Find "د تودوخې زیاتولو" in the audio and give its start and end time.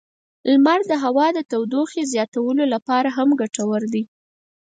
1.33-2.63